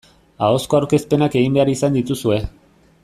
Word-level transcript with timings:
Ahozko 0.47 0.77
aurkezpenak 0.79 1.37
egin 1.41 1.59
behar 1.59 1.73
izan 1.75 1.99
dituzue. 2.01 2.41